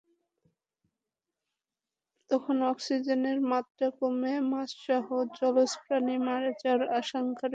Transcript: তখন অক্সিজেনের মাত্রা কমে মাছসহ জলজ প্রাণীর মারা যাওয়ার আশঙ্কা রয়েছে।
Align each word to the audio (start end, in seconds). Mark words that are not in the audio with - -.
তখন 2.29 2.57
অক্সিজেনের 2.71 3.39
মাত্রা 3.51 3.87
কমে 3.99 4.33
মাছসহ 4.51 5.05
জলজ 5.37 5.71
প্রাণীর 5.81 6.19
মারা 6.27 6.51
যাওয়ার 6.61 6.81
আশঙ্কা 6.99 7.19
রয়েছে। 7.37 7.49